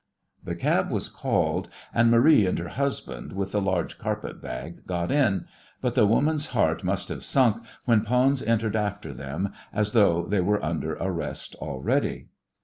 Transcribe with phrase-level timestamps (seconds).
[0.43, 5.11] The cab was called, and Marie and her husband with the large carpet bag got
[5.11, 5.45] in,
[5.79, 10.41] but the woman's heart must have sunk when Pons entered after them, as though they
[10.41, 12.29] were under arrest already.